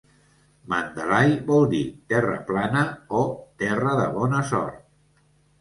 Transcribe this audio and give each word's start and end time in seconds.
Mandalay 0.71 1.35
vol 1.49 1.67
dir 1.75 1.83
'Terra 1.91 2.39
Plana' 2.47 2.83
o 3.21 3.21
'Terra 3.35 3.95
de 4.03 4.11
bona 4.19 4.45
sort'. 4.55 4.83